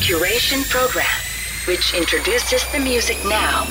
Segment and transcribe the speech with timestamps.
[0.00, 1.04] curation program,
[1.68, 3.64] which introduces the music now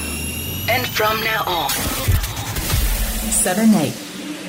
[0.69, 1.69] and from now on.
[3.31, 3.93] 7 8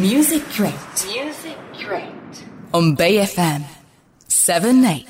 [0.00, 0.74] Music Crate
[1.06, 2.04] Music Crate.
[2.72, 3.64] on Bay FM
[4.28, 5.06] 7 8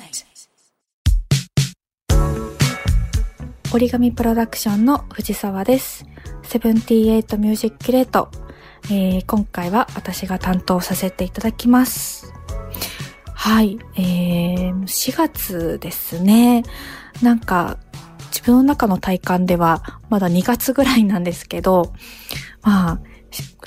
[3.73, 6.05] 折り紙プロダクションの藤沢です。
[6.43, 8.29] セブンティエイトミュージックレート。
[8.85, 12.30] えー今回は私が担当させていただきます。
[13.43, 16.61] はい、えー、4月ですね。
[17.23, 17.79] なんか、
[18.29, 21.91] 自分の中の体感ではまだ2月ぐらいなんですけど、
[22.61, 22.99] まあ、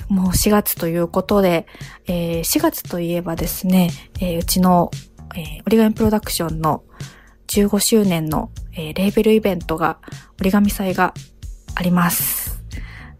[0.07, 1.67] もう4月ということで、
[2.07, 3.89] えー4月といえばですね、
[4.21, 4.91] えーうちの、
[5.35, 6.85] えー折り紙プロダクションの
[7.47, 9.99] 15周年の、えーレーベルイベントが、
[10.39, 11.13] 折り紙祭が
[11.75, 12.44] あります。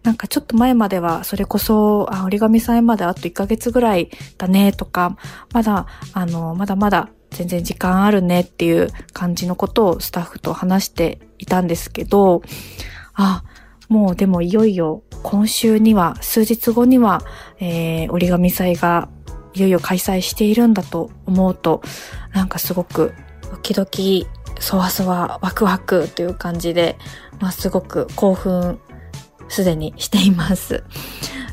[0.06, 5.16] なんかちょっと前までは、それこそ、あ、折り紙祭まであと1ヶ月ぐらいだねとか、
[5.52, 12.42] まだ、あの、まだまだ全然時間あるねっていう感じのことをスタッフと話していたんですけど、
[13.14, 13.42] あ、
[13.88, 17.22] もうでもいよいよ今週には、数日後には、
[17.58, 19.08] えー、折り紙祭が
[19.54, 21.82] いよいよ開催しているんだと思うと、
[22.32, 23.12] なんかすごく
[23.50, 24.28] ドキドキ、
[24.60, 26.96] そわそわ、ワクワクという感じで、
[27.40, 28.78] まあ、すごく興奮、
[29.48, 30.84] すでにしています。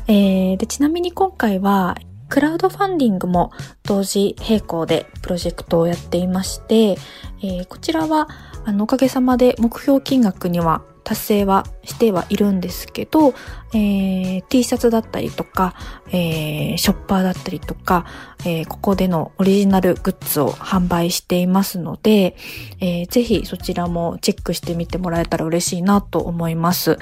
[0.06, 1.96] えー、で、ちなみに今回は、
[2.28, 3.52] クラウドファンディングも
[3.84, 6.96] 同時並行でプロジェクトをやっていまして、
[7.42, 8.28] えーこちらは、
[8.64, 13.34] あの、おかげさまで目標金額には達成はしてはいるんですけど、
[13.74, 15.74] えー T シャツだったりとか、
[16.08, 18.06] えーショッパーだったりとか、
[18.40, 22.36] えーここでのオリジナルグッズを販売していますので、
[22.80, 26.98] えーぜひそちらもチェックしてみてもらえたら嬉しいなと思います。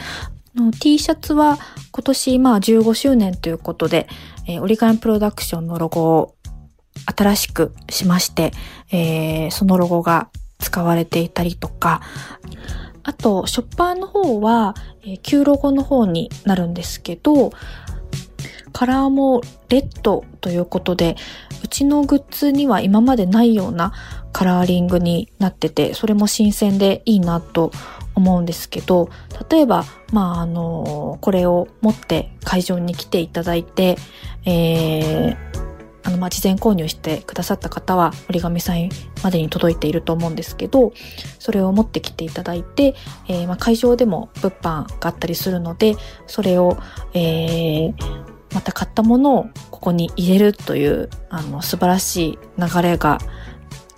[0.55, 1.59] の T シャツは
[1.93, 4.09] 今年まあ15周年ということで、
[4.47, 6.35] えーオリガンプロダクションのロゴを
[7.17, 8.53] 新しくしまして、
[8.91, 12.03] えーそのロゴが使われていたりとか、
[13.05, 17.53] あと、ショッパーの方は、えー旧ロゴの方になるんですけど、
[18.73, 21.17] カラーもレッドということで、
[21.65, 23.93] うちのグッズには今までないような
[24.33, 27.71] カラーリングになってて、それも新鮮でいいなと
[28.15, 29.09] 思うんですけど、
[29.51, 33.97] 例えば、まあ、あの、これを持って会場に来ていただいて、
[34.45, 35.37] えー、
[36.05, 38.89] あの、まあ、事前購入してくださった方は折り紙さん
[39.23, 40.93] までに届いていると思うんですけど、
[41.39, 42.95] それを持ってきていただいて、
[43.29, 45.97] えーまあ、会場でも物販があったりするので、
[46.27, 46.77] それを、
[47.15, 53.19] えーまた買ったものをここに入れるという、あの、素晴らしい流れが、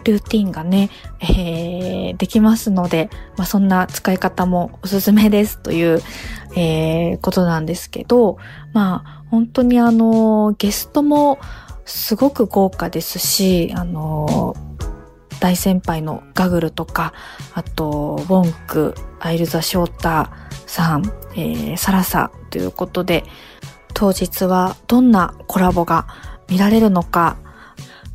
[0.05, 6.01] ルーティンがね、えーできますので、まあ、そんな使い方もおすすめですという、
[6.57, 8.39] えーことなんですけど、
[8.73, 11.39] まあ、本当にあの、ゲストも
[11.85, 14.55] すごく豪華ですし、あの、
[15.41, 17.13] 大先輩のガグルとか、
[17.55, 21.05] あと、ウォンク、アイルザ・ショーターさん、
[21.35, 23.25] えーサラサということで、
[23.93, 26.07] 当日はどんなコラボが
[26.49, 27.37] 見られるのか、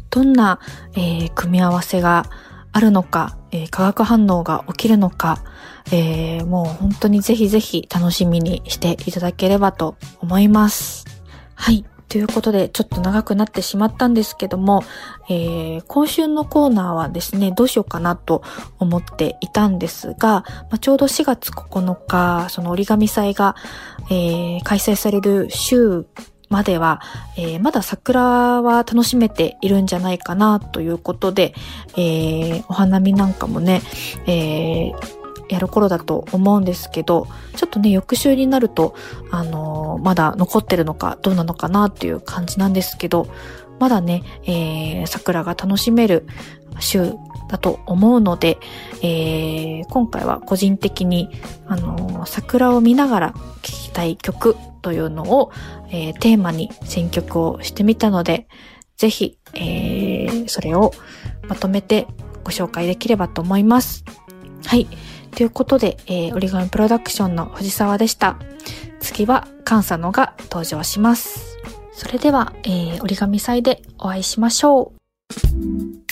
[0.09, 0.59] どんな、
[0.95, 2.25] えー組み合わせが
[2.71, 5.43] あるのか、えー化学反応が起きるのか、
[5.91, 11.05] えーもう本当にぜひぜひ楽しみにしていただければと思います。
[11.55, 11.85] はい。
[12.09, 14.83] ということで、ちょっと長くなってしまったんですけども、
[15.29, 18.41] えー今週のコーナーはですね、どうしようかなと
[18.79, 23.55] 思っていたんですが、まあ、ちょうど4月9日、その折り紙祭が、
[24.09, 26.07] えー開催される週
[26.49, 27.01] までは、
[27.37, 31.53] えーまだ桜は楽しめているんじゃないかなということで、
[31.95, 33.81] えーお花見なんかもね、
[34.25, 38.95] えーやる頃だと思うんですけど、ちょっとね、翌週になると、
[39.31, 43.27] あのーまだ残ってるのかどうなのかなっていう感じなんですけど、
[43.79, 46.27] まだね、えー桜が楽しめる
[46.79, 47.13] 週
[47.49, 48.57] だと思うので、
[49.01, 51.29] えー今回は個人的に、
[51.67, 55.51] あのー桜を見ながら聴きたい曲というのを、
[55.89, 58.47] えーテーマに選曲をしてみたので、
[58.97, 60.91] ぜひ、えーそれを
[61.47, 62.07] まとめて
[62.43, 64.03] ご紹介できればと思います。
[64.65, 64.87] はい。
[65.35, 68.37] ということで、えー、折り紙プロダクションの藤沢でした。
[68.99, 71.57] 次は、関佐野が登場します。
[71.99, 76.08] それでは、えー、折り紙祭でお会いしましょう。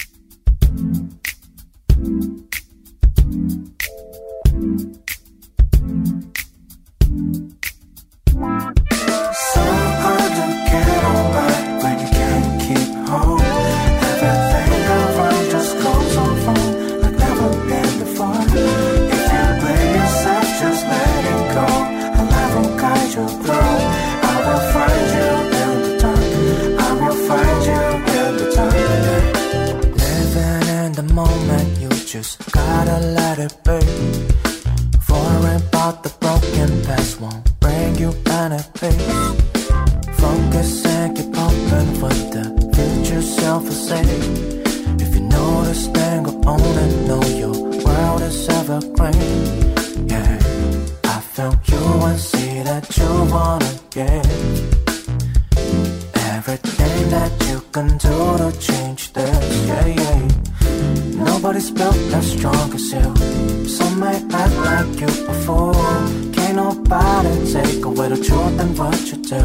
[53.47, 54.25] Wanna get
[56.35, 59.45] everything that you can do to change this.
[59.69, 60.19] Yeah, yeah.
[61.29, 63.07] Nobody's built as strong as you.
[63.77, 65.73] Some may act like you before.
[66.35, 69.43] Can't nobody take away the truth and what you do.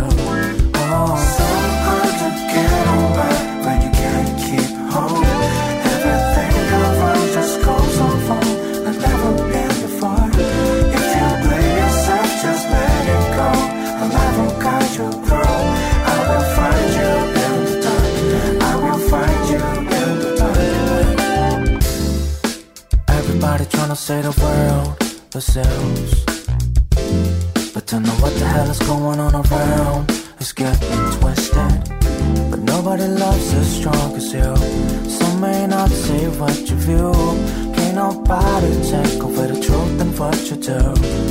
[0.85, 1.49] Oh, so
[1.87, 3.32] hard to get over
[25.53, 26.25] themselves.
[27.75, 32.01] But to know what the hell is going on around is getting twisted.
[32.51, 34.57] But nobody loves as strong as you.
[35.11, 37.13] Some may not see what you view.
[37.75, 41.22] Can't nobody take away the truth and what you do.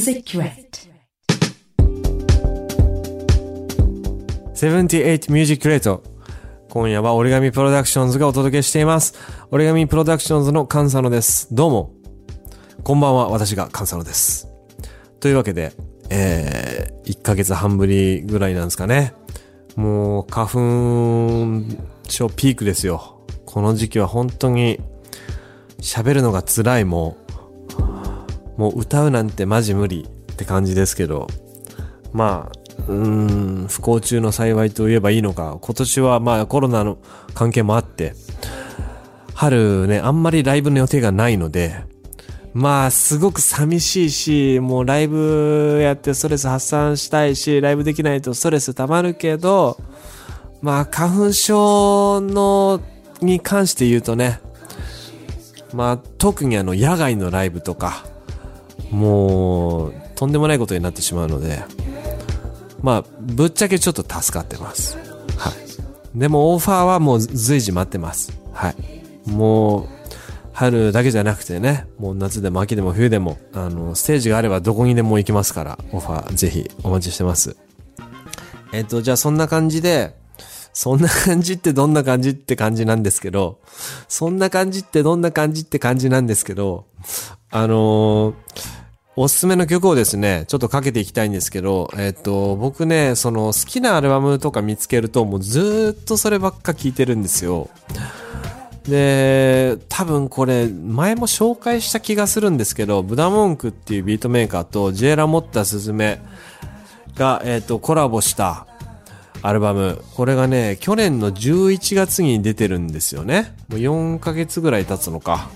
[0.00, 0.88] Music Crate.
[4.54, 6.02] 78ミュージックレート。
[6.70, 9.12] 今夜は折り紙プロダクションズがお届けしています。
[9.50, 11.54] 折り紙プロダクションズのカンサノです。
[11.54, 11.92] どうも。
[12.82, 14.48] こんばんは、私がカンサノです。
[15.20, 15.74] というわけで、
[16.08, 19.12] えー、1ヶ月半ぶりぐらいなんですかね。
[19.76, 21.62] もう、花粉
[22.08, 23.20] 症ピークですよ。
[23.44, 24.80] この時期は本当に、
[25.82, 27.19] 喋るのが辛いもう、
[28.60, 31.28] もう歌うなんてマジ無理って感じですけど、
[32.12, 36.98] まあ、うーん、不幸中の幸いと言えばいいのか、今年はまあコロナの
[37.32, 38.12] 関係もあって、
[39.32, 41.74] 春ね、あんまりライブの予定がないので、
[42.52, 49.78] まあ、すごく寂しいし、もうライブやってストレス発散したいし、ライブできないとストレス溜まるけど、
[50.60, 52.82] まあ、花粉症の、
[53.22, 54.38] に関して言うとね、
[55.72, 58.09] まあ、特にあの、野外のライブとか、
[58.90, 61.62] もう、とんでもないことになってしまうので、
[62.82, 64.96] まあ、ぶっちゃけちょっと助かってます。
[65.36, 66.18] はい。
[66.18, 68.32] でも、オファーはもう随時待ってます。
[68.52, 68.76] はい。
[69.30, 69.88] もう、
[70.52, 77.56] 春だけじゃなくてね、もう夏でも秋でも冬でも、あの、ステージがあればどこにでも行きますから、オファーぜひお待ちしてます。
[78.72, 80.14] えっと、じゃあそんな感じで、
[80.72, 83.60] そんな感じってどんな感じって感じなんですけど、
[84.08, 86.86] そんな感じってどんな感じって感じなんですけど、
[87.50, 88.79] あのー
[89.22, 97.68] おすすめの曲をですね、ちょっとかけていきたいんですけど、えっと、僕ね、その好きなアルバムとか見つけると、もうずっとそればっか聴いてるんですよ。
[98.84, 106.22] で、多分これ、前も紹介した気がするんですけど、ブダモンクっていうビートメーカーとジェラモッタスズメ
[107.14, 108.66] が、えっ、と、コラボした
[109.42, 110.02] アルバム。
[110.14, 113.54] これがね、去年の11月に出てるんですよね。
[113.68, 115.50] もう4ヶ月ぐらい経つのか。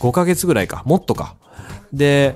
[0.00, 0.82] 5ヶ月ぐらいか。
[0.84, 1.36] もっとか。
[1.92, 2.34] で、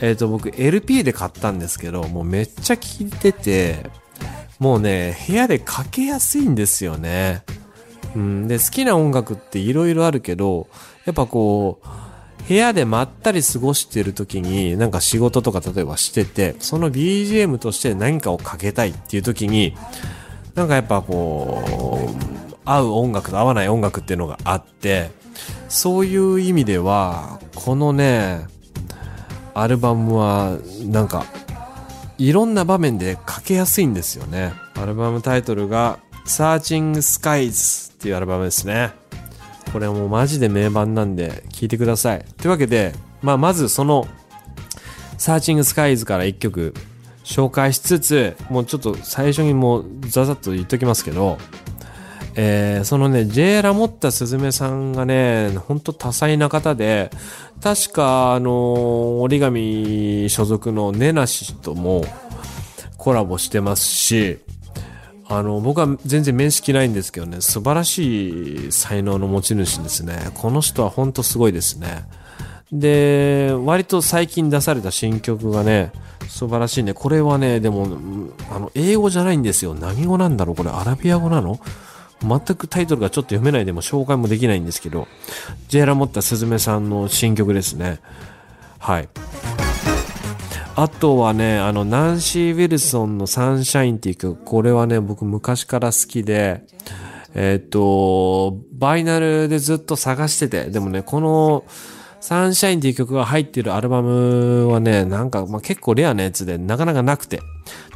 [0.00, 3.86] えっ、と、僕 LP で買ったんですけど、もうめっちゃ聴いてて、
[4.58, 7.42] もうね、部屋でかけやすいんですよね。
[8.14, 10.68] うん、で、好きな音楽って色々あるけど、
[11.04, 11.88] やっぱこう、
[12.48, 19.76] 部屋でまったり過ごしてる時に、なんか仕事とか例えばしてて、その BGM として何かをかけたいっていう時に、
[20.54, 21.62] なんかやっぱこ
[22.52, 25.10] う、合う音楽と合わない音楽っていうのがあって、
[25.68, 28.46] そういう意味では、このね、
[29.60, 31.24] アルバムは、なんか、
[32.16, 34.52] いろんな場面でかけやすいんですよね。
[34.74, 38.92] アルバムタイトルが Searching Skies っていうアルバムですね。
[39.72, 42.24] これはもうマジで名盤なんで聴いてください。
[42.36, 44.06] というわけで、まあまずその
[45.18, 46.74] Searching Skies から一曲
[47.24, 51.38] 紹介しつつ、もうちょっと最初にもうザザッと言っときますけど、
[52.40, 53.62] えー、そのね、J.
[53.62, 57.10] ラモッタスズメさんがね、ほんと多彩な方で、
[57.60, 62.04] 確か、あの、折り紙所属のネナシとも
[62.96, 64.38] コラボしてますし、
[65.26, 70.30] あの、僕は全然面識ないんですけどね、素晴らしい才能の持ち主ですね。
[70.34, 72.04] この人はほんとすごいですね。
[72.70, 75.90] で、割と最近出された新曲がね、
[76.28, 76.94] 素晴らしいね。
[76.94, 77.88] これはね、でも、
[78.54, 79.74] あの、英語じゃないんですよ。
[79.74, 80.54] 何語なんだろう？
[80.54, 81.58] これ、アラビア語なの？
[82.20, 85.06] 全くタイトルがちょっと読めないでも紹介もできないんですけど、
[85.68, 88.00] ジェラモッタスズメさんの新曲ですね。
[88.78, 89.08] はい。
[90.76, 96.62] あとはね、あの、ナンシー・ウィルソンのサンシャインっていう曲、これはね、僕昔から好きで、
[97.34, 101.64] えっと、バイナルでずっと探してて、でもね、この、
[102.20, 107.40] サンシャインっていう曲が入ってるアルバムはね、なんか、まあ、結構レアなやつで、なかなかなくて。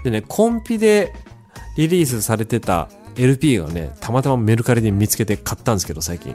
[0.05, 1.13] でね、コンピで
[1.77, 6.35] リリースされてた LP がね、たまたまメルカリで見つけて買ったんですけど、最近。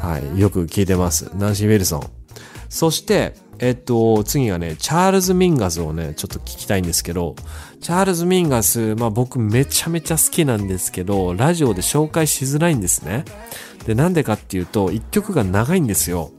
[0.00, 1.30] はい、よく聞いてます。
[1.36, 2.02] ナンシー・ウィルソン。
[2.68, 7.34] そして、えっと、次がね、チャールズ・ミンガスをね、ちょっと聞きたいんですけど、
[7.80, 13.24] チャールズ・ミンガス、まあ僕めちゃめちゃ好きなんですけど、ラジオで紹介しづらいんですね。
[13.84, 16.30] で、なんでかっていうと、一曲が長いんですよ。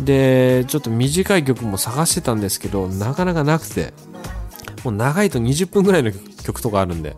[0.00, 3.94] で、ちょっと短い曲も探してたんですけど、なかなかなくて、
[4.84, 6.12] もう長いと20分ぐらいの
[6.44, 7.16] 曲とかあるんで。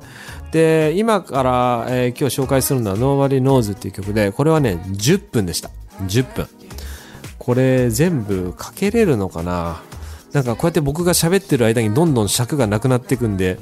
[0.53, 5.71] で、今から、えー今日紹介するのは Nobody Knows っていう曲で、これはね、10分でした。
[6.03, 6.49] 10分。
[7.39, 9.83] これ全部かけれるのかな？
[10.33, 13.59] なんかこうやって僕が喋ってる間にどんどん尺がなくなっていくんで、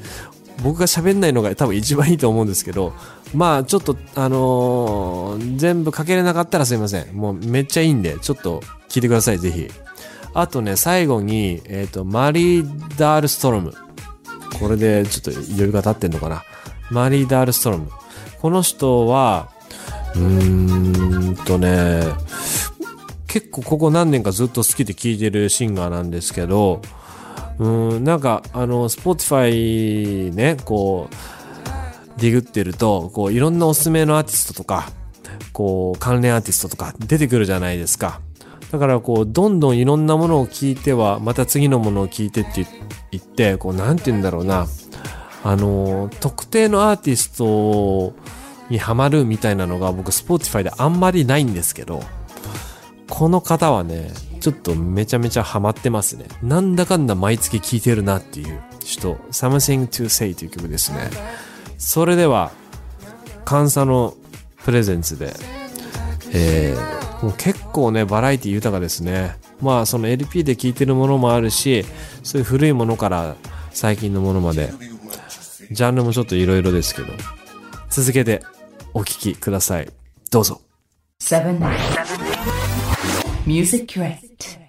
[0.62, 2.92] 僕が喋んないのが多分一番いいと思うんですけど、
[3.34, 7.14] まあちょっとあのー全部かけれなかったらすいません。
[7.14, 9.68] もうめっちゃいいんで、ちょっと聞いてください、ぜひ。
[10.34, 13.74] あとね、最後に、えっ、と、マリー・ダールストロム。
[14.62, 16.44] これでちょっと呼び方合ってんのかな。
[16.88, 17.90] マリー・ダールストロム。
[18.40, 19.50] この人は、
[20.14, 22.02] うーんとね、
[23.26, 26.80] 結構ここ何年かずっと好きで聴いてるシンガーなんですけど、
[27.58, 34.90] うーん、なんか、あの、スポーティファイね、こう、ディグってると、こう、いろんなおすすめのアーティストとか、
[35.52, 38.20] こう、関連アーティストとか出てくるじゃないですか。
[38.72, 42.66] だから、こう、どんどんいろんなものを聞いては、また次のものを聞いてって
[43.10, 44.66] 言って、こう、なんて言うんだろうな。
[45.44, 48.14] あの、特定のアーティスト
[48.70, 52.02] にハマるみたいなのが僕、スポーティファイであんまりないんですけど、
[53.10, 54.10] この方はね、
[54.40, 56.24] ちょっとめちゃめちゃハマってますね。
[56.42, 61.10] なんだかんだ毎月聴いてるなっていう人、Something to Say という曲ですね。
[61.76, 62.52] それでは、
[63.48, 64.14] 監査の
[64.64, 65.34] プレゼンツで、
[66.32, 69.36] えー、もう結構ね、バラエティ豊かですね。
[69.60, 71.84] まあ、その LP で聴いてるものもあるし、
[72.24, 73.36] そういう古いものから
[73.70, 74.72] 最近のものまで、
[75.70, 77.08] ジャンルもちょっと色々ですけど、
[77.90, 78.42] 続けて
[78.92, 79.88] お聴きください。
[80.32, 80.60] どうぞ。
[81.20, 81.58] 7
[83.46, 84.61] Music Crate.